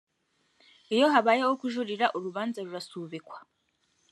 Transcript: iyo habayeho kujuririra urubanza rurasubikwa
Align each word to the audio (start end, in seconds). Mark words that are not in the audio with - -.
iyo 0.95 1.05
habayeho 1.13 1.53
kujuririra 1.61 2.05
urubanza 2.17 2.59
rurasubikwa 2.65 3.37